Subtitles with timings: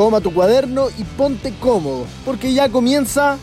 [0.00, 3.38] Toma tu cuaderno y ponte cómodo, porque ya comienza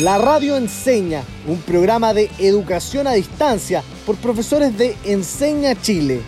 [0.00, 6.22] La Radio Enseña, un programa de educación a distancia por profesores de Enseña Chile.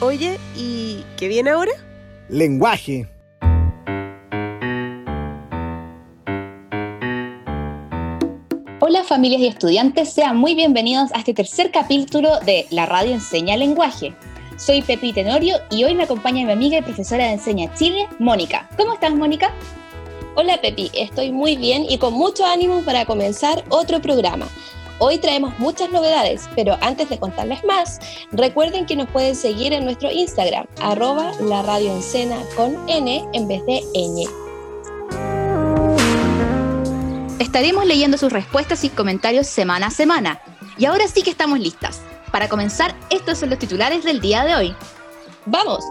[0.00, 1.72] Oye, ¿y qué viene ahora?
[2.28, 3.08] Lenguaje.
[8.80, 13.56] Hola familias y estudiantes, sean muy bienvenidos a este tercer capítulo de La Radio Enseña
[13.56, 14.14] Lenguaje.
[14.56, 18.68] Soy Pepi Tenorio y hoy me acompaña mi amiga y profesora de Enseña Chile, Mónica.
[18.78, 19.52] ¿Cómo estás, Mónica?
[20.34, 24.48] Hola Pepi, estoy muy bien y con mucho ánimo para comenzar otro programa.
[24.98, 28.00] Hoy traemos muchas novedades, pero antes de contarles más,
[28.32, 31.92] recuerden que nos pueden seguir en nuestro Instagram, arroba la radio
[32.56, 34.26] con N en vez de ñ.
[37.38, 40.40] Estaremos leyendo sus respuestas y comentarios semana a semana.
[40.78, 42.00] Y ahora sí que estamos listas.
[42.32, 44.74] Para comenzar, estos son los titulares del día de hoy.
[45.46, 45.84] ¡Vamos!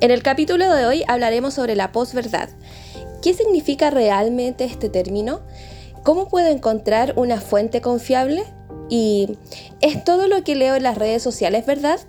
[0.00, 2.48] En el capítulo de hoy hablaremos sobre la posverdad.
[3.22, 5.40] ¿Qué significa realmente este término?
[6.04, 8.44] ¿Cómo puedo encontrar una fuente confiable?
[8.88, 9.38] ¿Y
[9.80, 12.00] es todo lo que leo en las redes sociales verdad?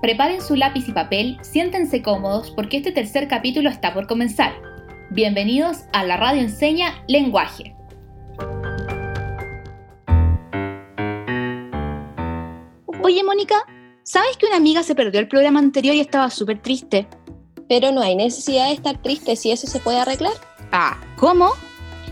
[0.00, 4.52] Preparen su lápiz y papel, siéntense cómodos porque este tercer capítulo está por comenzar.
[5.10, 7.76] Bienvenidos a la radio enseña lenguaje.
[13.04, 13.66] Oye, Mónica,
[14.04, 17.08] ¿sabes que una amiga se perdió el programa anterior y estaba súper triste?
[17.68, 20.34] Pero no hay necesidad de estar triste si eso se puede arreglar.
[20.70, 21.50] Ah, ¿cómo?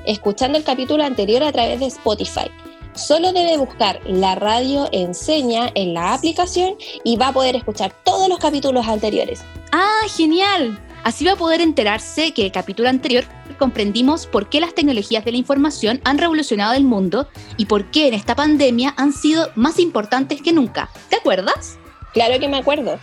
[0.05, 2.51] Escuchando el capítulo anterior a través de Spotify.
[2.95, 6.75] Solo debe buscar la radio enseña en la aplicación
[7.05, 9.45] y va a poder escuchar todos los capítulos anteriores.
[9.71, 10.77] ¡Ah, genial!
[11.05, 13.25] Así va a poder enterarse que el capítulo anterior
[13.59, 18.09] comprendimos por qué las tecnologías de la información han revolucionado el mundo y por qué
[18.09, 20.91] en esta pandemia han sido más importantes que nunca.
[21.09, 21.79] ¿Te acuerdas?
[22.13, 22.99] Claro que me acuerdo,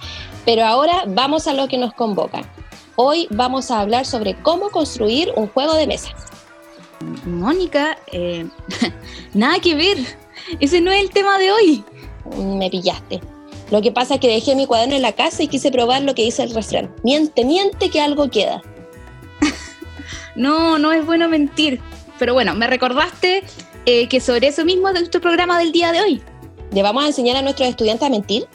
[0.45, 2.41] pero ahora vamos a lo que nos convoca.
[2.95, 6.09] Hoy vamos a hablar sobre cómo construir un juego de mesa.
[7.25, 8.47] Mónica, eh,
[9.33, 9.97] nada que ver.
[10.59, 11.83] Ese no es el tema de hoy.
[12.36, 13.21] Me pillaste.
[13.70, 16.16] Lo que pasa es que dejé mi cuaderno en la casa y quise probar lo
[16.16, 16.94] que dice el refrán.
[17.04, 18.61] Miente, miente que algo queda.
[20.36, 21.82] no, no es bueno mentir.
[22.17, 23.44] Pero bueno, me recordaste
[23.86, 26.22] eh, que sobre eso mismo es nuestro programa del día de hoy.
[26.72, 28.48] ¿Le vamos a enseñar a nuestros estudiantes a mentir?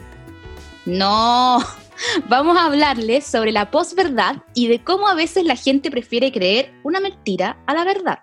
[0.84, 1.58] No,
[2.28, 6.72] vamos a hablarles sobre la posverdad y de cómo a veces la gente prefiere creer
[6.82, 8.18] una mentira a la verdad.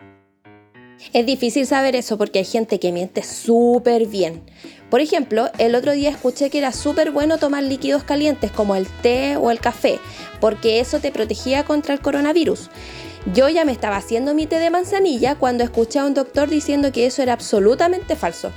[1.14, 4.44] Es difícil saber eso porque hay gente que miente súper bien.
[4.90, 8.88] Por ejemplo, el otro día escuché que era súper bueno tomar líquidos calientes como el
[8.88, 10.00] té o el café,
[10.40, 12.70] porque eso te protegía contra el coronavirus.
[13.34, 16.92] Yo ya me estaba haciendo mi té de manzanilla cuando escuché a un doctor diciendo
[16.92, 18.52] que eso era absolutamente falso.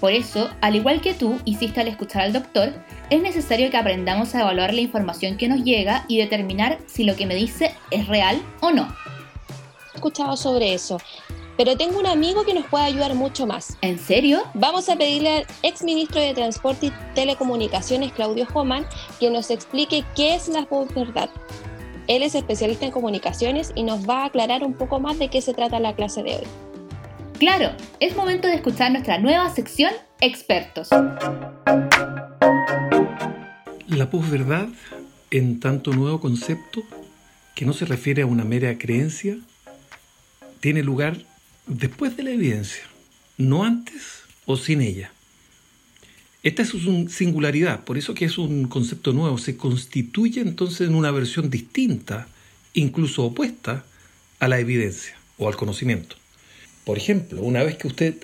[0.00, 2.72] Por eso, al igual que tú hiciste al escuchar al doctor,
[3.10, 7.16] es necesario que aprendamos a evaluar la información que nos llega y determinar si lo
[7.16, 8.94] que me dice es real o no.
[9.92, 10.98] He escuchado sobre eso
[11.56, 13.76] pero tengo un amigo que nos puede ayudar mucho más.
[13.80, 14.42] ¿En serio?
[14.54, 18.86] Vamos a pedirle al ex ministro de Transporte y Telecomunicaciones, Claudio Homan,
[19.20, 21.30] que nos explique qué es la posverdad.
[22.06, 25.40] Él es especialista en comunicaciones y nos va a aclarar un poco más de qué
[25.40, 26.44] se trata la clase de hoy.
[27.38, 27.70] Claro,
[28.00, 30.88] es momento de escuchar nuestra nueva sección Expertos.
[33.86, 34.68] La posverdad,
[35.30, 36.82] en tanto nuevo concepto
[37.54, 39.36] que no se refiere a una mera creencia,
[40.60, 41.18] tiene lugar
[41.66, 42.82] después de la evidencia,
[43.38, 45.12] no antes o sin ella.
[46.42, 50.94] Esta es su singularidad, por eso que es un concepto nuevo, se constituye entonces en
[50.94, 52.28] una versión distinta,
[52.74, 53.84] incluso opuesta
[54.40, 56.16] a la evidencia o al conocimiento.
[56.84, 58.14] Por ejemplo, una vez que usted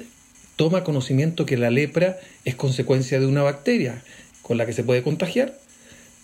[0.56, 4.02] toma conocimiento que la lepra es consecuencia de una bacteria
[4.42, 5.58] con la que se puede contagiar,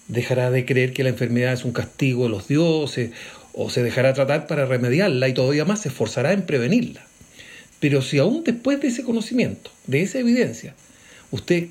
[0.09, 3.13] dejará de creer que la enfermedad es un castigo de los dioses
[3.57, 7.05] o se dejará tratar para remediarla y todavía más se esforzará en prevenirla.
[7.81, 10.75] Pero si aún después de ese conocimiento, de esa evidencia,
[11.31, 11.69] usted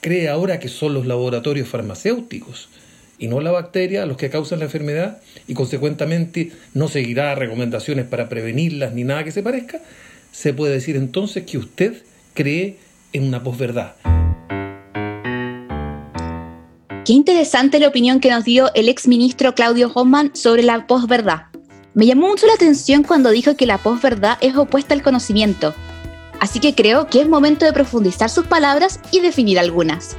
[0.00, 2.68] cree ahora que son los laboratorios farmacéuticos
[3.18, 8.28] y no la bacteria los que causan la enfermedad y consecuentemente no seguirá recomendaciones para
[8.28, 9.80] prevenirlas ni nada que se parezca,
[10.32, 11.94] se puede decir entonces que usted
[12.34, 12.76] cree
[13.12, 13.94] en una posverdad.
[17.04, 21.42] Qué interesante la opinión que nos dio el ex ministro Claudio Hoffman sobre la posverdad.
[21.92, 25.74] Me llamó mucho la atención cuando dijo que la posverdad es opuesta al conocimiento.
[26.40, 30.16] Así que creo que es momento de profundizar sus palabras y definir algunas.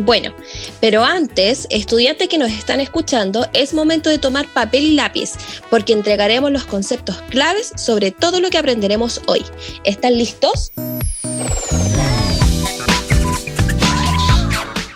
[0.00, 0.34] Bueno,
[0.80, 5.32] pero antes, estudiantes que nos están escuchando, es momento de tomar papel y lápiz,
[5.70, 9.42] porque entregaremos los conceptos claves sobre todo lo que aprenderemos hoy.
[9.82, 10.72] ¿Están listos?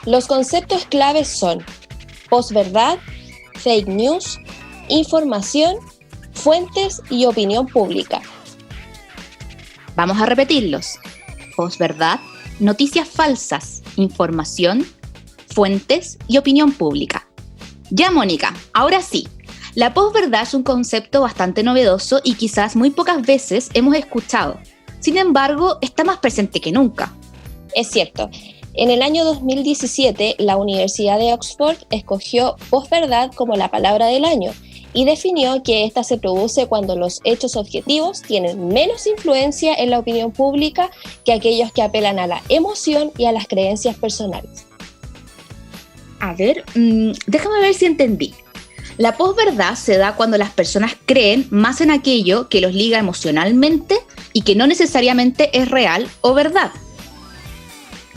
[0.04, 1.64] Los conceptos claves son
[2.28, 2.98] posverdad,
[3.54, 4.38] fake news,
[4.88, 5.76] información,
[6.32, 8.20] fuentes y opinión pública.
[9.94, 10.98] Vamos a repetirlos.
[11.56, 12.18] Posverdad,
[12.58, 14.86] noticias falsas, información,
[15.54, 17.28] fuentes y opinión pública.
[17.90, 19.28] Ya, Mónica, ahora sí.
[19.74, 24.58] La posverdad es un concepto bastante novedoso y quizás muy pocas veces hemos escuchado.
[25.00, 27.12] Sin embargo, está más presente que nunca.
[27.74, 28.30] Es cierto.
[28.74, 34.52] En el año 2017, la Universidad de Oxford escogió posverdad como la palabra del año
[34.94, 39.98] y definió que ésta se produce cuando los hechos objetivos tienen menos influencia en la
[39.98, 40.90] opinión pública
[41.24, 44.66] que aquellos que apelan a la emoción y a las creencias personales.
[46.20, 48.34] A ver, mm, déjame ver si entendí.
[48.96, 53.98] La posverdad se da cuando las personas creen más en aquello que los liga emocionalmente
[54.32, 56.70] y que no necesariamente es real o verdad,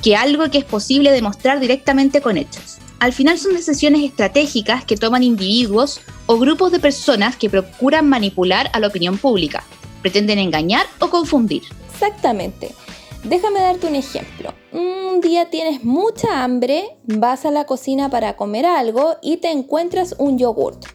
[0.06, 2.78] que algo que es posible demostrar directamente con hechos.
[3.00, 8.69] Al final son decisiones estratégicas que toman individuos o grupos de personas que procuran manipular
[8.74, 9.63] a la opinión pública,
[10.04, 11.63] pretenden engañar o confundir.
[11.92, 12.75] Exactamente.
[13.24, 14.54] Déjame darte un ejemplo.
[14.72, 20.13] Un día tienes mucha hambre, vas a la cocina para comer algo y te encuentras
[20.19, 20.86] un yogurt.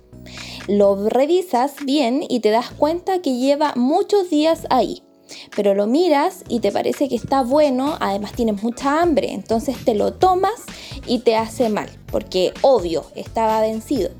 [0.68, 5.02] Lo revisas bien y te das cuenta que lleva muchos días ahí.
[5.54, 9.94] Pero lo miras y te parece que está bueno, además tienes mucha hambre, entonces te
[9.94, 10.62] lo tomas
[11.06, 14.10] y te hace mal, porque obvio, estaba vencido.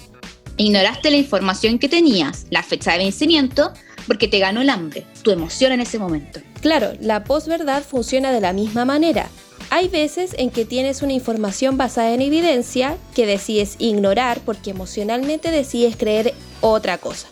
[0.56, 3.72] Ignoraste la información que tenías, la fecha de vencimiento,
[4.06, 6.40] porque te ganó el hambre, tu emoción en ese momento.
[6.60, 9.28] Claro, la posverdad funciona de la misma manera.
[9.70, 15.50] Hay veces en que tienes una información basada en evidencia que decides ignorar porque emocionalmente
[15.50, 17.28] decides creer otra cosa.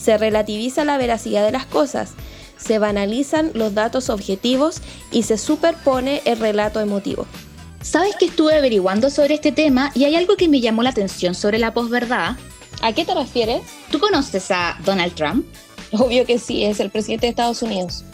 [0.00, 2.12] Se relativiza la veracidad de las cosas,
[2.60, 4.80] se banalizan los datos objetivos
[5.10, 7.26] y se superpone el relato emotivo.
[7.82, 11.34] Sabes que estuve averiguando sobre este tema y hay algo que me llamó la atención
[11.34, 12.36] sobre la posverdad.
[12.82, 13.62] ¿A qué te refieres?
[13.90, 15.46] ¿Tú conoces a Donald Trump?
[15.92, 18.04] Obvio que sí, es el presidente de Estados Unidos.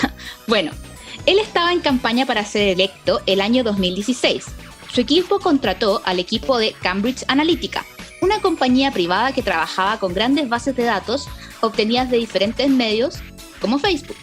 [0.46, 0.72] bueno,
[1.24, 4.44] él estaba en campaña para ser electo el año 2016.
[4.92, 7.84] Su equipo contrató al equipo de Cambridge Analytica,
[8.20, 11.28] una compañía privada que trabajaba con grandes bases de datos
[11.60, 13.20] obtenidas de diferentes medios
[13.60, 14.16] como Facebook,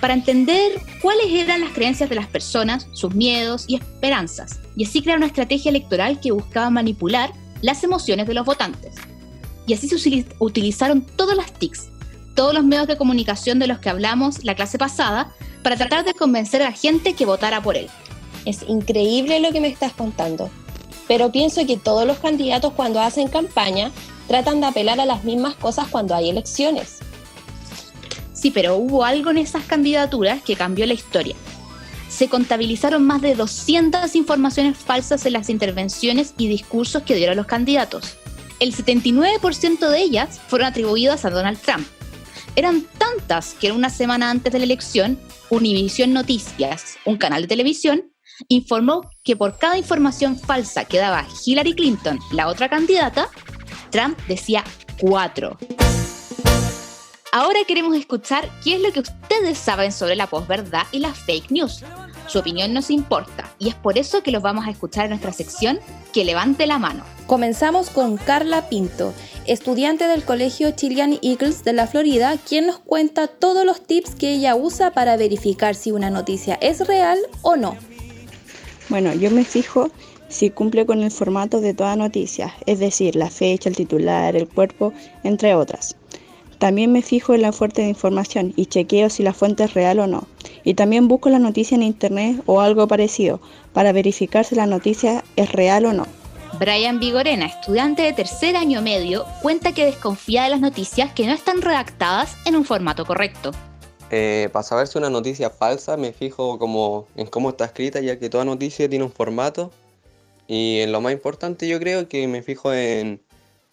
[0.00, 5.02] para entender cuáles eran las creencias de las personas, sus miedos y esperanzas, y así
[5.02, 8.94] crear una estrategia electoral que buscaba manipular las emociones de los votantes.
[9.66, 11.88] Y así se utilizaron todas las TICs,
[12.34, 16.14] todos los medios de comunicación de los que hablamos la clase pasada, para tratar de
[16.14, 17.88] convencer a la gente que votara por él.
[18.46, 20.50] Es increíble lo que me estás contando,
[21.06, 23.90] pero pienso que todos los candidatos cuando hacen campaña
[24.28, 27.00] tratan de apelar a las mismas cosas cuando hay elecciones.
[28.40, 31.36] Sí, pero hubo algo en esas candidaturas que cambió la historia.
[32.08, 37.44] Se contabilizaron más de 200 informaciones falsas en las intervenciones y discursos que dieron los
[37.44, 38.16] candidatos.
[38.58, 41.86] El 79% de ellas fueron atribuidas a Donald Trump.
[42.56, 45.18] Eran tantas que una semana antes de la elección,
[45.50, 48.10] Univision Noticias, un canal de televisión,
[48.48, 53.28] informó que por cada información falsa que daba Hillary Clinton, la otra candidata,
[53.90, 54.64] Trump decía
[54.98, 55.58] cuatro.
[57.32, 61.52] Ahora queremos escuchar qué es lo que ustedes saben sobre la posverdad y las fake
[61.52, 61.84] news.
[62.26, 65.32] Su opinión nos importa y es por eso que los vamos a escuchar en nuestra
[65.32, 65.78] sección
[66.12, 67.04] Que levante la mano.
[67.28, 69.14] Comenzamos con Carla Pinto,
[69.46, 74.32] estudiante del Colegio Chilean Eagles de la Florida, quien nos cuenta todos los tips que
[74.32, 77.76] ella usa para verificar si una noticia es real o no.
[78.88, 79.92] Bueno, yo me fijo
[80.28, 84.48] si cumple con el formato de toda noticia, es decir, la fecha, el titular, el
[84.48, 85.96] cuerpo, entre otras.
[86.60, 89.98] También me fijo en la fuente de información y chequeo si la fuente es real
[89.98, 90.28] o no.
[90.62, 93.40] Y también busco la noticia en internet o algo parecido
[93.72, 96.06] para verificar si la noticia es real o no.
[96.58, 101.32] Brian Vigorena, estudiante de tercer año medio, cuenta que desconfía de las noticias que no
[101.32, 103.52] están redactadas en un formato correcto.
[104.10, 108.00] Eh, para saber si una noticia es falsa, me fijo como en cómo está escrita,
[108.00, 109.70] ya que toda noticia tiene un formato.
[110.46, 113.22] Y en lo más importante yo creo que me fijo en,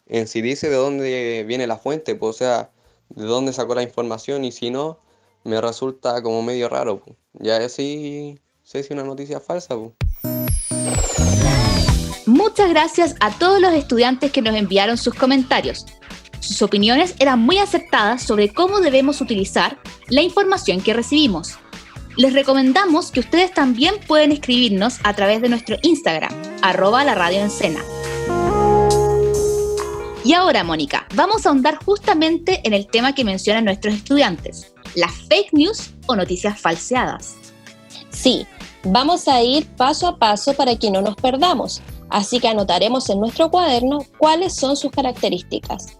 [0.08, 2.70] en si dice de dónde viene la fuente, pues, o sea,
[3.10, 5.00] de dónde sacó la información y si no,
[5.44, 7.02] me resulta como medio raro.
[7.34, 9.76] Ya así sé si una noticia falsa.
[12.26, 15.86] Muchas gracias a todos los estudiantes que nos enviaron sus comentarios.
[16.40, 21.58] Sus opiniones eran muy aceptadas sobre cómo debemos utilizar la información que recibimos.
[22.18, 27.42] Les recomendamos que ustedes también pueden escribirnos a través de nuestro Instagram, arroba la radio
[30.28, 35.14] y ahora, Mónica, vamos a ahondar justamente en el tema que mencionan nuestros estudiantes, las
[35.30, 37.36] fake news o noticias falseadas.
[38.10, 38.46] Sí,
[38.84, 41.82] vamos a ir paso a paso para que no nos perdamos.
[42.10, 45.98] así que anotaremos en nuestro cuaderno cuáles son sus características.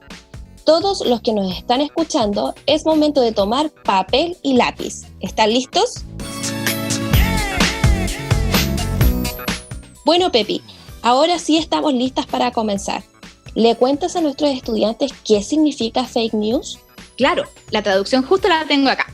[0.66, 5.04] Todos los que nos están escuchando, es momento de tomar papel y lápiz.
[5.22, 6.04] ¿Están listos?
[10.04, 10.62] Bueno, Pepi,
[11.02, 13.04] ahora sí estamos listas para comenzar.
[13.58, 16.78] ¿Le cuentas a nuestros estudiantes qué significa fake news?
[17.18, 19.12] Claro, la traducción justo la tengo acá.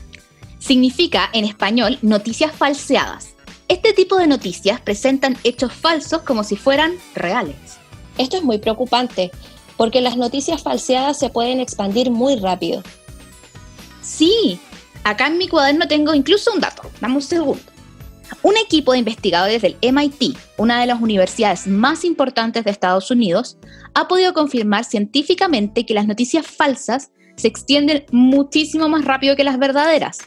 [0.58, 3.36] Significa en español noticias falseadas.
[3.68, 7.56] Este tipo de noticias presentan hechos falsos como si fueran reales.
[8.18, 9.30] Esto es muy preocupante,
[9.78, 12.82] porque las noticias falseadas se pueden expandir muy rápido.
[14.02, 14.60] Sí,
[15.04, 16.82] acá en mi cuaderno tengo incluso un dato.
[17.00, 17.62] Dame un segundo.
[18.42, 23.58] Un equipo de investigadores del MIT, una de las universidades más importantes de Estados Unidos,
[23.94, 29.58] ha podido confirmar científicamente que las noticias falsas se extienden muchísimo más rápido que las
[29.58, 30.18] verdaderas.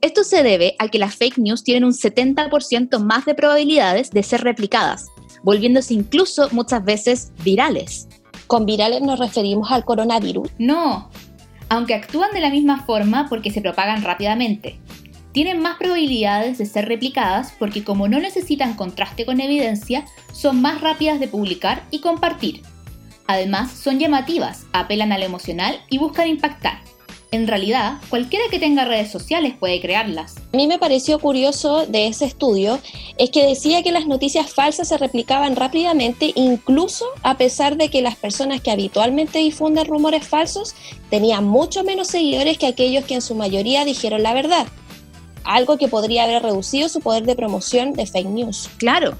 [0.00, 4.22] Esto se debe a que las fake news tienen un 70% más de probabilidades de
[4.22, 5.06] ser replicadas,
[5.42, 8.08] volviéndose incluso muchas veces virales.
[8.46, 10.48] ¿Con virales nos referimos al coronavirus?
[10.58, 11.10] No,
[11.68, 14.78] aunque actúan de la misma forma porque se propagan rápidamente.
[15.38, 20.80] Tienen más probabilidades de ser replicadas porque como no necesitan contraste con evidencia, son más
[20.80, 22.62] rápidas de publicar y compartir.
[23.28, 26.80] Además, son llamativas, apelan al emocional y buscan impactar.
[27.30, 30.38] En realidad, cualquiera que tenga redes sociales puede crearlas.
[30.52, 32.80] A mí me pareció curioso de ese estudio
[33.16, 38.02] es que decía que las noticias falsas se replicaban rápidamente incluso a pesar de que
[38.02, 40.74] las personas que habitualmente difunden rumores falsos
[41.10, 44.66] tenían mucho menos seguidores que aquellos que en su mayoría dijeron la verdad.
[45.48, 48.68] Algo que podría haber reducido su poder de promoción de fake news.
[48.76, 49.16] Claro.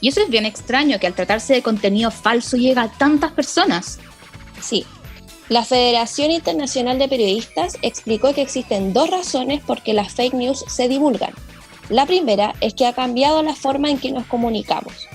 [0.00, 4.00] Y eso es bien extraño que al tratarse de contenido falso llega a tantas personas.
[4.60, 4.84] Sí,
[5.48, 10.64] la Federación Internacional de Periodistas explicó que existen dos razones por qué las fake news
[10.68, 11.32] se divulgan.
[11.88, 15.08] La primera es que ha cambiado la forma en que nos comunicamos.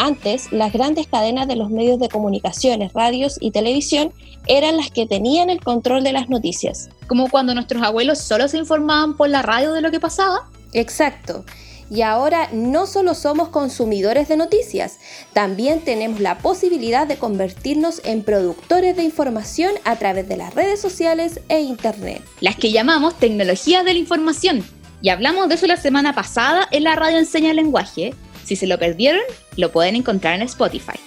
[0.00, 4.12] Antes, las grandes cadenas de los medios de comunicaciones, radios y televisión
[4.46, 6.88] eran las que tenían el control de las noticias.
[7.08, 10.48] Como cuando nuestros abuelos solo se informaban por la radio de lo que pasaba.
[10.72, 11.44] Exacto
[11.90, 14.98] y ahora no solo somos consumidores de noticias,
[15.32, 20.80] también tenemos la posibilidad de convertirnos en productores de información a través de las redes
[20.80, 22.22] sociales e Internet.
[22.40, 24.64] Las que llamamos tecnologías de la información.
[25.00, 28.14] Y hablamos de eso la semana pasada en la radio Enseña Lenguaje.
[28.48, 29.20] Si se lo perdieron,
[29.56, 30.98] lo pueden encontrar en Spotify.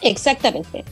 [0.00, 0.84] Exactamente.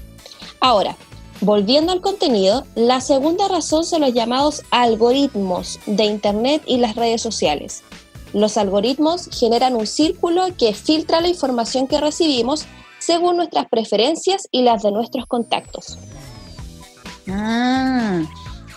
[0.59, 0.97] Ahora,
[1.43, 7.21] Volviendo al contenido, la segunda razón son los llamados algoritmos de Internet y las redes
[7.21, 7.83] sociales.
[8.33, 12.65] Los algoritmos generan un círculo que filtra la información que recibimos
[12.99, 15.99] según nuestras preferencias y las de nuestros contactos.
[17.29, 18.23] Ah,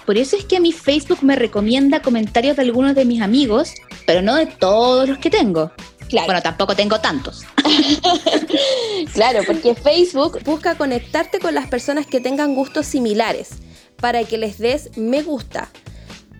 [0.05, 3.71] por eso es que a mi Facebook me recomienda comentarios de algunos de mis amigos,
[4.05, 5.71] pero no de todos los que tengo.
[6.09, 6.25] Claro.
[6.25, 7.43] Bueno, tampoco tengo tantos.
[9.13, 13.49] claro, porque Facebook busca conectarte con las personas que tengan gustos similares
[13.97, 15.69] para que les des me gusta,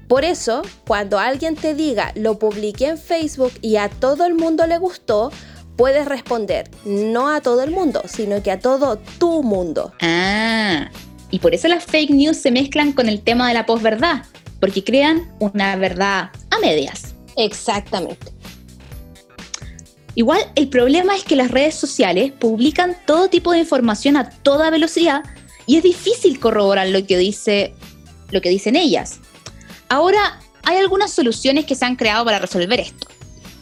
[0.10, 4.66] por eso, cuando alguien te diga lo publiqué en Facebook y a todo el mundo
[4.66, 5.32] le gustó,
[5.78, 9.94] puedes responder no a todo el mundo, sino que a todo tu mundo.
[10.02, 10.90] Ah,
[11.30, 14.24] y por eso las fake news se mezclan con el tema de la posverdad,
[14.60, 17.14] porque crean una verdad a medias.
[17.38, 18.39] Exactamente.
[20.20, 24.70] Igual el problema es que las redes sociales publican todo tipo de información a toda
[24.70, 25.24] velocidad
[25.66, 27.74] y es difícil corroborar lo que dice
[28.30, 29.22] lo que dicen ellas.
[29.88, 33.08] Ahora, hay algunas soluciones que se han creado para resolver esto.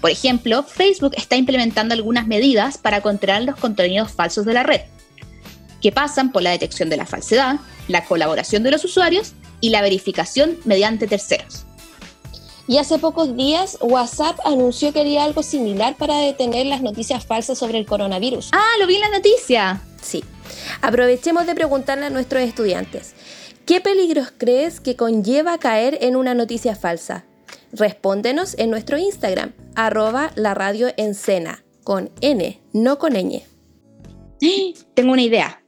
[0.01, 4.81] Por ejemplo, Facebook está implementando algunas medidas para controlar los contenidos falsos de la red,
[5.79, 9.83] que pasan por la detección de la falsedad, la colaboración de los usuarios y la
[9.83, 11.66] verificación mediante terceros.
[12.67, 17.57] Y hace pocos días WhatsApp anunció que haría algo similar para detener las noticias falsas
[17.57, 18.49] sobre el coronavirus.
[18.51, 19.81] Ah, lo vi en la noticia.
[20.01, 20.23] Sí.
[20.81, 23.13] Aprovechemos de preguntarle a nuestros estudiantes.
[23.65, 27.25] ¿Qué peligros crees que conlleva caer en una noticia falsa?
[27.71, 30.87] Respóndenos en nuestro Instagram, arroba la radio
[31.83, 33.43] con N, no con ñ.
[34.93, 35.63] Tengo una idea.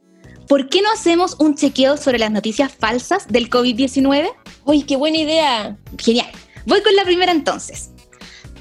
[0.48, 4.32] ¿Por qué no hacemos un chequeo sobre las noticias falsas del COVID-19?
[4.66, 5.78] ¡Uy, qué buena idea!
[5.98, 6.32] Genial.
[6.66, 7.92] Voy con la primera entonces.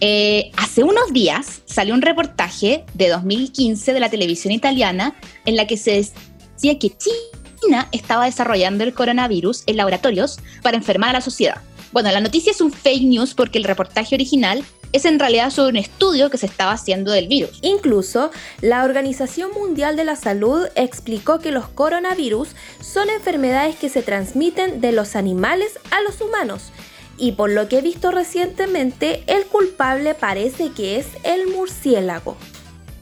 [0.00, 5.66] Eh, hace unos días salió un reportaje de 2015 de la televisión italiana en la
[5.66, 11.20] que se decía que China estaba desarrollando el coronavirus en laboratorios para enfermar a la
[11.20, 11.60] sociedad.
[11.90, 14.62] Bueno, la noticia es un fake news porque el reportaje original
[14.92, 17.58] es en realidad sobre un estudio que se estaba haciendo del virus.
[17.62, 22.48] Incluso, la Organización Mundial de la Salud explicó que los coronavirus
[22.80, 26.72] son enfermedades que se transmiten de los animales a los humanos.
[27.18, 32.36] Y por lo que he visto recientemente, el culpable parece que es el murciélago.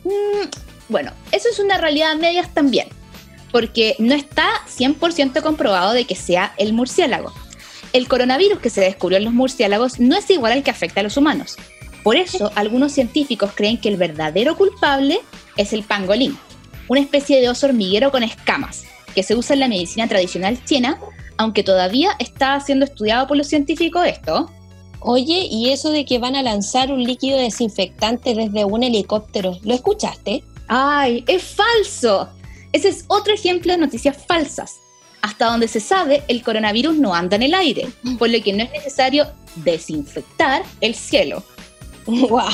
[0.05, 0.49] Mm,
[0.89, 2.87] Bueno, eso es una realidad a medias también,
[3.51, 7.33] porque no está 100% comprobado de que sea el murciélago.
[7.93, 11.03] El coronavirus que se descubrió en los murciélagos no es igual al que afecta a
[11.03, 11.57] los humanos.
[12.05, 15.21] Por eso, algunos científicos creen que el verdadero culpable
[15.57, 16.39] es el pangolín,
[16.87, 21.01] una especie de oso hormiguero con escamas, que se usa en la medicina tradicional china,
[21.39, 24.51] aunque todavía está siendo estudiado por los científicos esto.
[25.01, 29.59] Oye, ¿y eso de que van a lanzar un líquido desinfectante desde un helicóptero?
[29.63, 30.43] ¿Lo escuchaste?
[30.69, 32.29] ¡Ay, es falso!
[32.73, 34.81] Ese es otro ejemplo de noticias falsas.
[35.23, 37.89] Hasta donde se sabe, el coronavirus no anda en el aire,
[38.19, 39.27] por lo que no es necesario
[39.57, 41.43] desinfectar el cielo.
[42.07, 42.49] ¡Wow!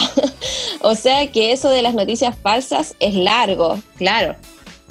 [0.81, 3.79] O sea que eso de las noticias falsas es largo.
[3.97, 4.37] Claro.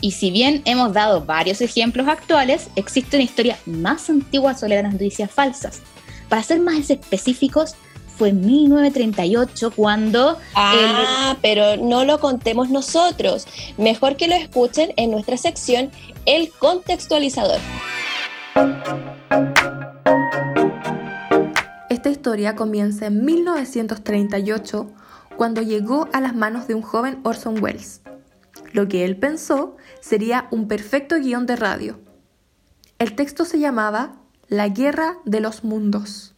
[0.01, 4.91] Y si bien hemos dado varios ejemplos actuales, existe una historia más antigua sobre las
[4.91, 5.81] noticias falsas.
[6.27, 7.75] Para ser más específicos,
[8.17, 10.37] fue en 1938 cuando...
[10.55, 13.45] Ah, pero no lo contemos nosotros.
[13.77, 15.91] Mejor que lo escuchen en nuestra sección
[16.25, 17.59] El contextualizador.
[21.89, 24.91] Esta historia comienza en 1938
[25.37, 28.00] cuando llegó a las manos de un joven Orson Welles.
[28.73, 31.99] Lo que él pensó sería un perfecto guion de radio.
[32.99, 36.35] El texto se llamaba La Guerra de los Mundos.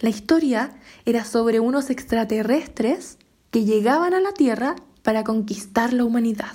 [0.00, 0.74] La historia
[1.04, 3.18] era sobre unos extraterrestres
[3.50, 6.52] que llegaban a la Tierra para conquistar la humanidad.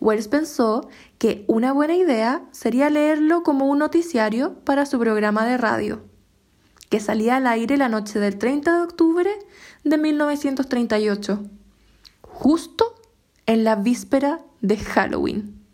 [0.00, 0.88] Wells pensó
[1.18, 6.04] que una buena idea sería leerlo como un noticiario para su programa de radio,
[6.90, 9.30] que salía al aire la noche del 30 de octubre
[9.82, 11.42] de 1938,
[12.34, 12.96] justo
[13.46, 15.64] en la víspera de Halloween.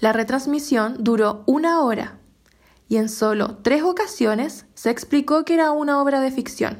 [0.00, 2.20] La retransmisión duró una hora
[2.88, 6.78] y en solo tres ocasiones se explicó que era una obra de ficción,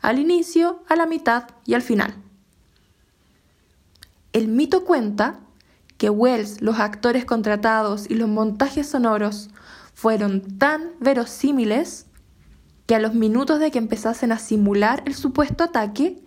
[0.00, 2.14] al inicio, a la mitad y al final.
[4.32, 5.40] El mito cuenta
[5.98, 9.50] que Wells, los actores contratados y los montajes sonoros
[9.92, 12.06] fueron tan verosímiles
[12.86, 16.18] que a los minutos de que empezasen a simular el supuesto ataque,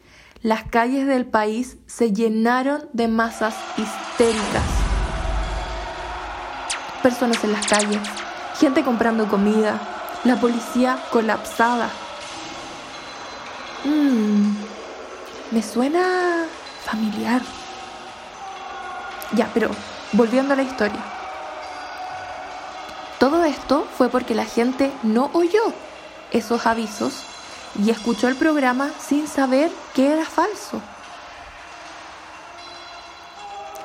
[0.41, 4.63] las calles del país se llenaron de masas histéricas.
[7.02, 8.02] Personas en las calles,
[8.60, 9.80] gente comprando comida,
[10.26, 11.89] la policía colapsada.
[13.86, 14.52] Mmm,
[15.52, 16.45] me suena
[16.84, 17.41] familiar.
[19.34, 19.69] Ya, pero
[20.12, 21.04] volviendo a la historia.
[23.17, 25.74] Todo esto fue porque la gente no oyó
[26.32, 27.24] esos avisos
[27.84, 30.82] y escuchó el programa sin saber que era falso.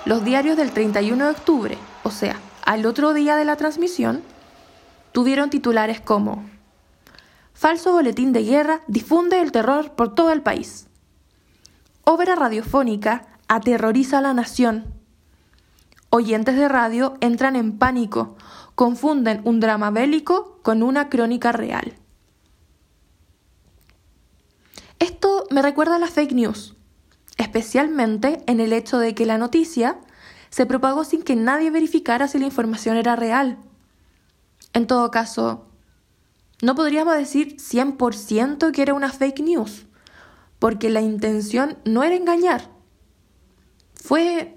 [0.04, 4.22] Los diarios del 31 de octubre, o sea, al otro día de la transmisión,
[5.12, 6.44] tuvieron titulares como
[7.54, 10.88] Falso boletín de guerra difunde el terror por todo el país.
[12.02, 14.84] Obra radiofónica aterroriza a la nación.
[16.10, 18.36] Oyentes de radio entran en pánico,
[18.74, 21.94] confunden un drama bélico con una crónica real.
[25.04, 26.76] Esto me recuerda a las fake news,
[27.36, 29.98] especialmente en el hecho de que la noticia
[30.48, 33.58] se propagó sin que nadie verificara si la información era real.
[34.72, 35.66] En todo caso,
[36.62, 39.84] no podríamos decir 100% que era una fake news,
[40.58, 42.70] porque la intención no era engañar,
[43.92, 44.56] fue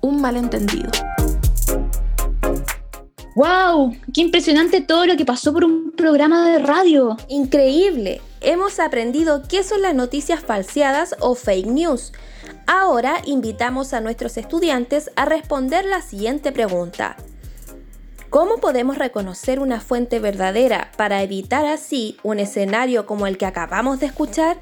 [0.00, 0.90] un malentendido.
[3.38, 3.96] ¡Wow!
[4.12, 7.16] ¡Qué impresionante todo lo que pasó por un programa de radio!
[7.28, 8.20] Increíble.
[8.40, 12.12] Hemos aprendido qué son las noticias falseadas o fake news.
[12.66, 17.14] Ahora invitamos a nuestros estudiantes a responder la siguiente pregunta.
[18.28, 24.00] ¿Cómo podemos reconocer una fuente verdadera para evitar así un escenario como el que acabamos
[24.00, 24.58] de escuchar?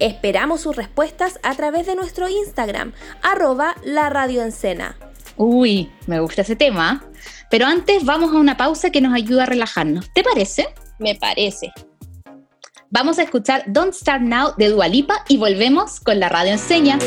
[0.00, 4.98] Esperamos sus respuestas a través de nuestro Instagram, arroba la radioencena.
[5.36, 7.04] Uy, me gusta ese tema.
[7.50, 10.12] Pero antes vamos a una pausa que nos ayuda a relajarnos.
[10.12, 10.68] ¿Te parece?
[10.98, 11.72] Me parece.
[12.90, 16.98] Vamos a escuchar Don't Start Now de Dualipa y volvemos con la radio enseña.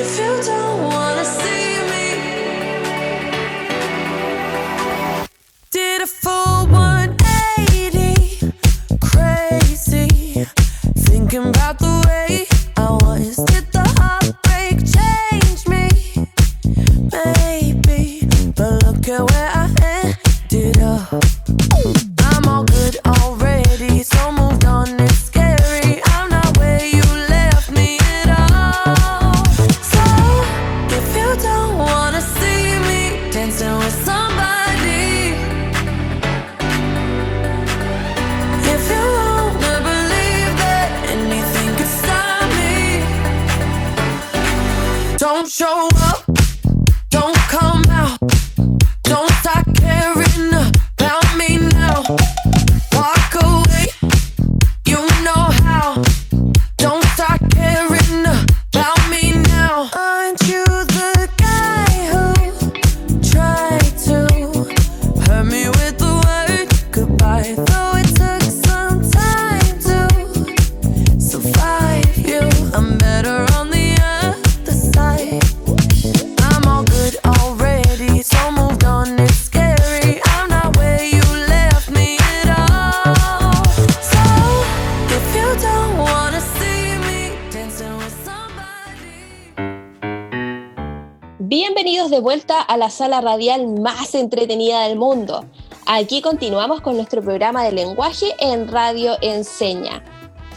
[92.80, 95.46] La sala radial más entretenida del mundo.
[95.86, 100.04] Aquí continuamos con nuestro programa de lenguaje en Radio Enseña.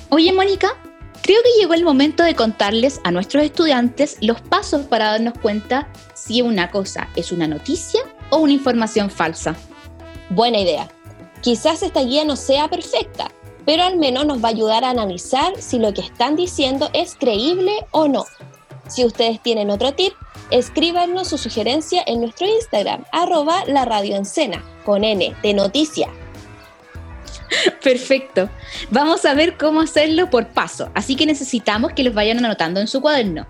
[0.08, 0.68] Oye, Mónica,
[1.22, 5.88] creo que llegó el momento de contarles a nuestros estudiantes los pasos para darnos cuenta
[6.14, 9.56] si una cosa es una noticia o una información falsa.
[10.30, 10.88] Buena idea.
[11.40, 13.30] Quizás esta guía no sea perfecta,
[13.66, 17.16] pero al menos nos va a ayudar a analizar si lo que están diciendo es
[17.16, 18.24] creíble o no.
[18.88, 20.12] Si ustedes tienen otro tip,
[20.50, 24.20] escríbanos su sugerencia en nuestro Instagram, arroba la radio
[24.84, 26.08] con N de noticia.
[27.82, 28.48] Perfecto.
[28.90, 32.88] Vamos a ver cómo hacerlo por paso, así que necesitamos que los vayan anotando en
[32.88, 33.46] su cuaderno.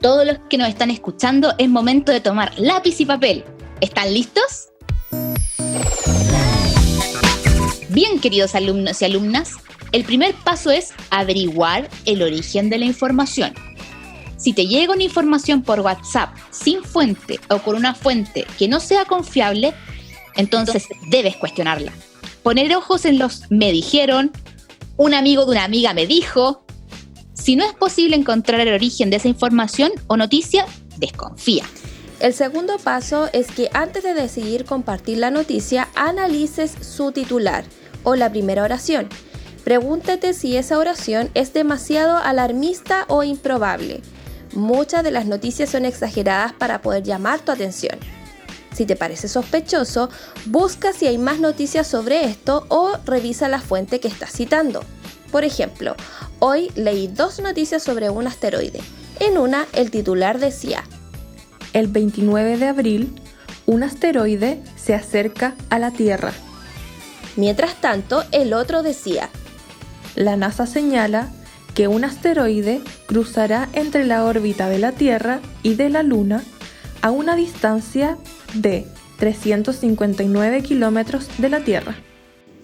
[0.00, 3.44] Todos los que nos están escuchando, es momento de tomar lápiz y papel.
[3.80, 4.68] ¿Están listos?
[7.88, 9.54] Bien, queridos alumnos y alumnas,
[9.90, 13.54] el primer paso es averiguar el origen de la información.
[14.38, 18.78] Si te llega una información por WhatsApp sin fuente o con una fuente que no
[18.78, 19.74] sea confiable,
[20.36, 21.92] entonces debes cuestionarla.
[22.44, 24.30] Poner ojos en los me dijeron,
[24.96, 26.64] un amigo de una amiga me dijo.
[27.34, 30.66] Si no es posible encontrar el origen de esa información o noticia,
[30.98, 31.64] desconfía.
[32.20, 37.64] El segundo paso es que antes de decidir compartir la noticia, analices su titular
[38.04, 39.08] o la primera oración.
[39.64, 44.00] Pregúntate si esa oración es demasiado alarmista o improbable
[44.58, 47.98] muchas de las noticias son exageradas para poder llamar tu atención.
[48.74, 50.10] Si te parece sospechoso,
[50.46, 54.84] busca si hay más noticias sobre esto o revisa la fuente que estás citando.
[55.32, 55.96] Por ejemplo,
[56.38, 58.80] hoy leí dos noticias sobre un asteroide.
[59.20, 60.84] En una, el titular decía,
[61.72, 63.20] El 29 de abril,
[63.66, 66.32] un asteroide se acerca a la Tierra.
[67.36, 69.28] Mientras tanto, el otro decía,
[70.14, 71.30] La NASA señala
[71.78, 76.42] que un asteroide cruzará entre la órbita de la Tierra y de la Luna
[77.02, 78.18] a una distancia
[78.52, 78.84] de
[79.20, 81.94] 359 kilómetros de la Tierra.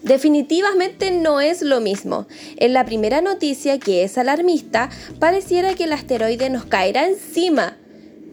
[0.02, 2.26] Definitivamente no es lo mismo.
[2.56, 7.76] En la primera noticia, que es alarmista, pareciera que el asteroide nos caerá encima,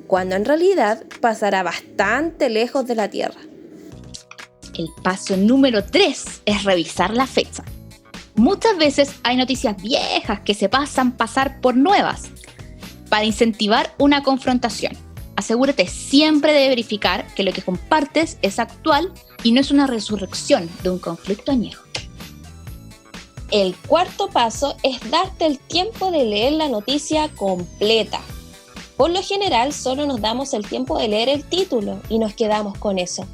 [0.07, 3.39] cuando en realidad pasará bastante lejos de la Tierra.
[4.79, 7.63] El paso número 3 es revisar la fecha.
[8.35, 12.29] Muchas veces hay noticias viejas que se pasan pasar por nuevas
[13.09, 14.93] para incentivar una confrontación.
[15.35, 19.11] Asegúrate siempre de verificar que lo que compartes es actual
[19.43, 21.83] y no es una resurrección de un conflicto añejo.
[23.51, 28.21] El cuarto paso es darte el tiempo de leer la noticia completa.
[28.95, 32.77] Por lo general solo nos damos el tiempo de leer el título y nos quedamos
[32.77, 33.25] con eso.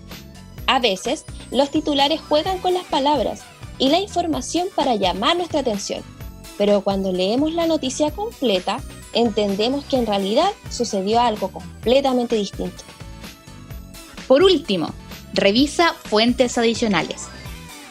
[0.66, 3.42] A veces los titulares juegan con las palabras
[3.80, 6.02] y la información para llamar nuestra atención.
[6.58, 8.80] Pero cuando leemos la noticia completa,
[9.14, 12.84] entendemos que en realidad sucedió algo completamente distinto.
[14.28, 14.94] Por último,
[15.34, 17.28] revisa fuentes adicionales.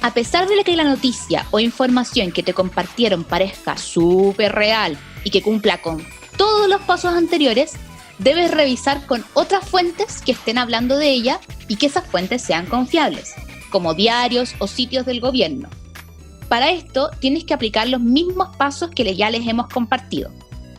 [0.02, 5.30] A pesar de que la noticia o información que te compartieron parezca súper real y
[5.30, 6.04] que cumpla con
[6.36, 7.72] todos los pasos anteriores,
[8.18, 12.66] debes revisar con otras fuentes que estén hablando de ella y que esas fuentes sean
[12.66, 13.34] confiables
[13.70, 15.68] como diarios o sitios del gobierno.
[16.48, 20.30] Para esto tienes que aplicar los mismos pasos que ya les hemos compartido.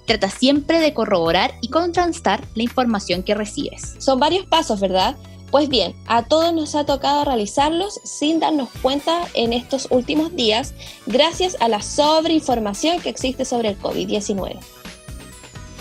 [0.05, 3.95] Trata siempre de corroborar y contrastar la información que recibes.
[3.99, 5.17] Son varios pasos, ¿verdad?
[5.51, 10.73] Pues bien, a todos nos ha tocado realizarlos sin darnos cuenta en estos últimos días
[11.05, 14.57] gracias a la sobreinformación que existe sobre el COVID-19.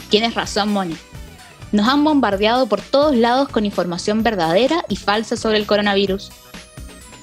[0.08, 0.96] Tienes razón, Moni.
[1.72, 6.30] Nos han bombardeado por todos lados con información verdadera y falsa sobre el coronavirus.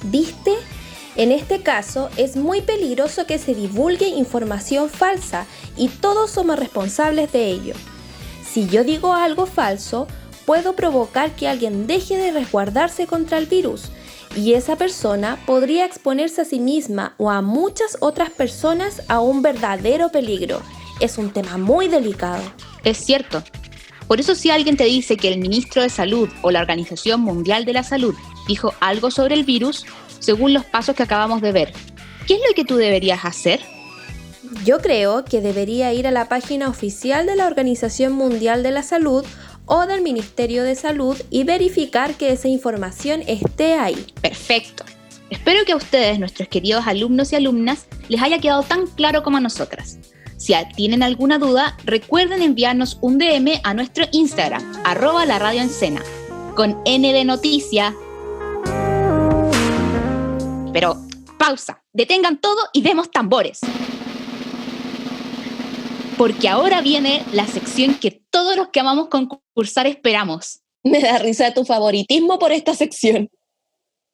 [0.03, 0.53] ¿Viste?
[1.15, 5.45] En este caso, es muy peligroso que se divulgue información falsa
[5.77, 7.75] y todos somos responsables de ello.
[8.43, 10.07] Si yo digo algo falso,
[10.45, 13.91] puedo provocar que alguien deje de resguardarse contra el virus
[14.35, 19.41] y esa persona podría exponerse a sí misma o a muchas otras personas a un
[19.41, 20.61] verdadero peligro.
[20.99, 22.41] Es un tema muy delicado.
[22.83, 23.43] Es cierto.
[24.07, 27.65] Por eso si alguien te dice que el ministro de Salud o la Organización Mundial
[27.65, 28.15] de la Salud
[28.47, 29.85] dijo algo sobre el virus,
[30.19, 31.73] según los pasos que acabamos de ver,
[32.27, 33.61] ¿qué es lo que tú deberías hacer?
[34.65, 38.83] Yo creo que debería ir a la página oficial de la Organización Mundial de la
[38.83, 39.25] Salud
[39.65, 44.05] o del Ministerio de Salud y verificar que esa información esté ahí.
[44.21, 44.83] Perfecto.
[45.29, 49.37] Espero que a ustedes, nuestros queridos alumnos y alumnas, les haya quedado tan claro como
[49.37, 49.97] a nosotras.
[50.37, 55.63] Si tienen alguna duda, recuerden enviarnos un DM a nuestro Instagram, arroba la radio
[56.55, 57.95] con N de noticia.
[60.73, 60.97] Pero,
[61.37, 63.61] pausa, detengan todo y demos tambores
[66.17, 70.61] porque ahora viene la sección que todos los que amamos concursar esperamos.
[70.83, 73.29] Me da risa tu favoritismo por esta sección.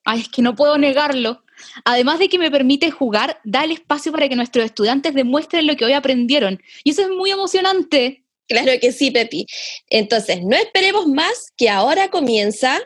[0.05, 1.43] Ay, es que no puedo negarlo.
[1.83, 5.75] Además de que me permite jugar, da el espacio para que nuestros estudiantes demuestren lo
[5.75, 6.61] que hoy aprendieron.
[6.83, 8.23] Y eso es muy emocionante.
[8.47, 9.45] Claro que sí, Pepi.
[9.87, 12.79] Entonces, no esperemos más, que ahora comienza...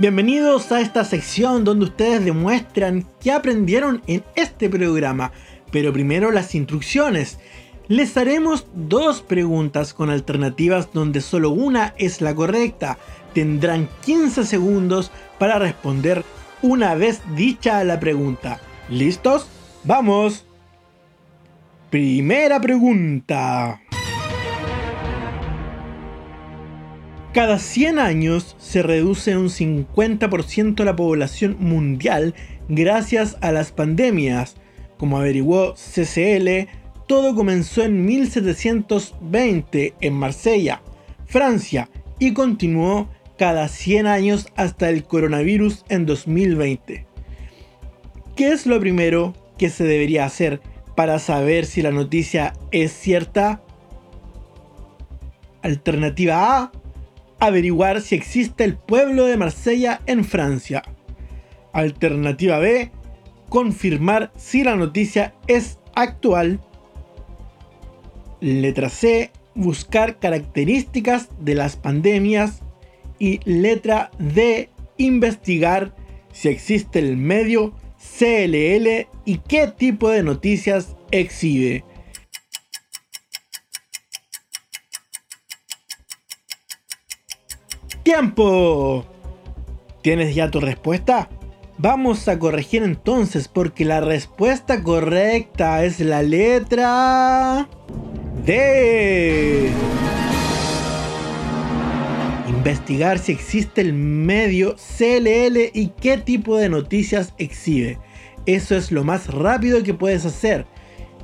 [0.00, 5.30] Bienvenidos a esta sección donde ustedes demuestran qué aprendieron en este programa.
[5.70, 7.38] Pero primero las instrucciones.
[7.86, 12.96] Les haremos dos preguntas con alternativas donde solo una es la correcta.
[13.34, 16.24] Tendrán 15 segundos para responder
[16.62, 18.58] una vez dicha la pregunta.
[18.88, 19.48] ¿Listos?
[19.84, 20.46] ¡Vamos!
[21.90, 23.82] Primera pregunta.
[27.32, 32.34] Cada 100 años se reduce un 50% la población mundial
[32.68, 34.56] gracias a las pandemias.
[34.96, 36.68] Como averiguó CCL,
[37.06, 40.82] todo comenzó en 1720 en Marsella,
[41.26, 41.88] Francia,
[42.18, 47.06] y continuó cada 100 años hasta el coronavirus en 2020.
[48.34, 50.60] ¿Qué es lo primero que se debería hacer
[50.96, 53.62] para saber si la noticia es cierta?
[55.62, 56.72] Alternativa A,
[57.40, 60.82] averiguar si existe el pueblo de Marsella en Francia.
[61.72, 62.90] Alternativa B,
[63.48, 66.60] confirmar si la noticia es actual.
[68.40, 72.62] Letra C, buscar características de las pandemias.
[73.18, 75.94] Y letra D, investigar
[76.32, 81.84] si existe el medio CLL y qué tipo de noticias exhibe.
[88.12, 89.04] ¡Tiempo!
[90.02, 91.28] ¿Tienes ya tu respuesta?
[91.78, 97.68] Vamos a corregir entonces porque la respuesta correcta es la letra
[98.44, 99.70] D.
[102.48, 108.00] Investigar si existe el medio CLL y qué tipo de noticias exhibe.
[108.44, 110.66] Eso es lo más rápido que puedes hacer.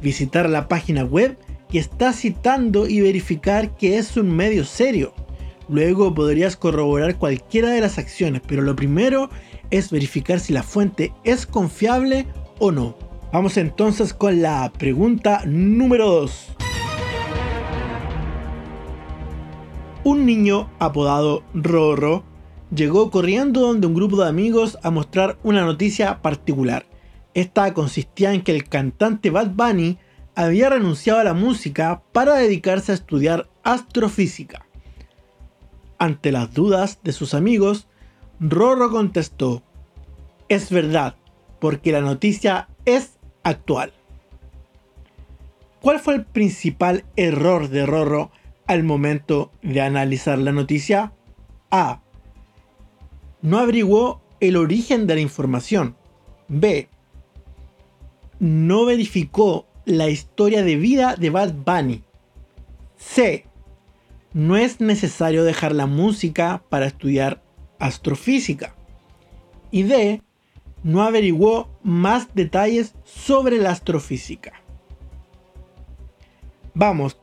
[0.00, 1.36] Visitar la página web
[1.68, 5.25] que está citando y verificar que es un medio serio.
[5.68, 9.30] Luego podrías corroborar cualquiera de las acciones, pero lo primero
[9.70, 12.26] es verificar si la fuente es confiable
[12.58, 12.96] o no.
[13.32, 16.56] Vamos entonces con la pregunta número 2.
[20.04, 22.22] Un niño apodado Rorro
[22.72, 26.86] llegó corriendo donde un grupo de amigos a mostrar una noticia particular.
[27.34, 29.98] Esta consistía en que el cantante Bad Bunny
[30.36, 34.65] había renunciado a la música para dedicarse a estudiar astrofísica.
[35.98, 37.88] Ante las dudas de sus amigos,
[38.38, 39.62] Rorro contestó,
[40.48, 41.16] es verdad,
[41.58, 43.92] porque la noticia es actual.
[45.80, 48.30] ¿Cuál fue el principal error de Rorro
[48.66, 51.12] al momento de analizar la noticia?
[51.70, 52.02] A.
[53.40, 55.96] No averiguó el origen de la información.
[56.48, 56.88] B.
[58.38, 62.02] No verificó la historia de vida de Bad Bunny.
[62.96, 63.46] C
[64.36, 67.42] no es necesario dejar la música para estudiar
[67.78, 68.74] astrofísica.
[69.70, 70.20] Y D.
[70.82, 74.52] No averiguó más detalles sobre la astrofísica.
[76.74, 77.16] Vamos.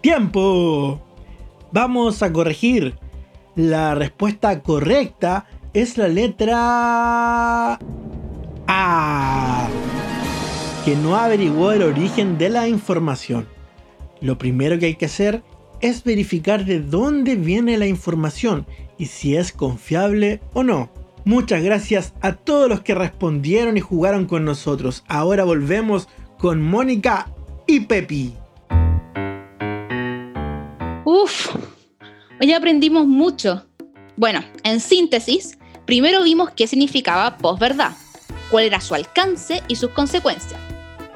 [0.00, 1.02] Tiempo.
[1.70, 2.98] Vamos a corregir.
[3.56, 7.78] La respuesta correcta es la letra
[8.66, 9.68] A
[10.84, 13.46] que no averiguó el origen de la información.
[14.20, 15.42] Lo primero que hay que hacer
[15.80, 18.66] es verificar de dónde viene la información
[18.98, 20.90] y si es confiable o no.
[21.24, 25.04] Muchas gracias a todos los que respondieron y jugaron con nosotros.
[25.06, 27.28] Ahora volvemos con Mónica
[27.68, 28.34] y Pepi.
[31.04, 31.54] Uf,
[32.40, 33.64] hoy aprendimos mucho.
[34.16, 37.92] Bueno, en síntesis, primero vimos qué significaba posverdad
[38.52, 40.61] cuál era su alcance y sus consecuencias.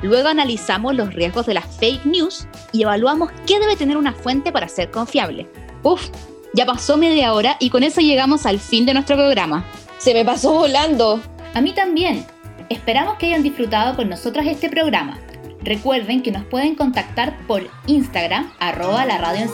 [0.02, 4.52] Luego analizamos los riesgos de las fake news y evaluamos qué debe tener una fuente
[4.52, 5.48] para ser confiable.
[5.82, 6.08] Uf,
[6.52, 9.64] ya pasó media hora y con eso llegamos al fin de nuestro programa.
[9.98, 11.20] Se me pasó volando.
[11.54, 12.26] A mí también.
[12.68, 15.18] Esperamos que hayan disfrutado con nosotros este programa.
[15.62, 19.46] Recuerden que nos pueden contactar por Instagram, arroba la radio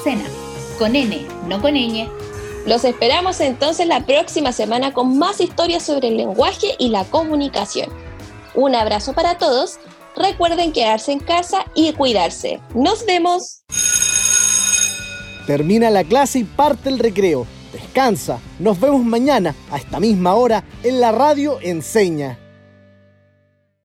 [0.79, 2.09] con N, no con ñ.
[2.67, 7.89] Los esperamos entonces la próxima semana con más historias sobre el lenguaje y la comunicación.
[8.55, 9.79] Un abrazo para todos.
[10.17, 12.61] Recuerden quedarse en casa y cuidarse.
[12.75, 13.63] Nos vemos.
[15.47, 17.47] Termina la clase y parte el recreo.
[17.73, 18.39] Descansa.
[18.59, 22.39] Nos vemos mañana a esta misma hora en la radio Enseña.